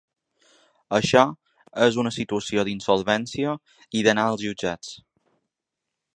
Això 0.99 1.21
és 1.87 1.99
una 2.05 2.13
situació 2.15 2.65
d’insolvència 2.71 3.55
i 4.01 4.05
d’anar 4.09 4.27
als 4.33 4.45
jutjats. 4.49 4.97